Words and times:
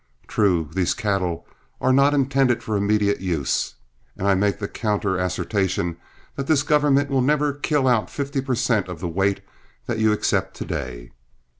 True, 0.27 0.67
these 0.73 0.95
cattle 0.95 1.45
are 1.79 1.93
not 1.93 2.15
intended 2.15 2.63
for 2.63 2.75
immediate 2.75 3.21
use, 3.21 3.75
and 4.17 4.27
I 4.27 4.33
make 4.33 4.57
the 4.57 4.67
counter 4.67 5.19
assertion 5.19 5.97
that 6.35 6.47
this 6.47 6.63
government 6.63 7.11
will 7.11 7.21
never 7.21 7.53
kill 7.53 7.87
out 7.87 8.09
fifty 8.09 8.41
per 8.41 8.55
cent. 8.55 8.87
of 8.87 8.99
the 8.99 9.07
weight 9.07 9.41
that 9.85 9.99
you 9.99 10.11
accept 10.11 10.55
to 10.57 10.65
day. 10.65 11.11